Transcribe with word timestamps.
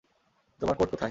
তোমার 0.61 0.75
কোট 0.75 0.89
কোথায়? 0.89 0.99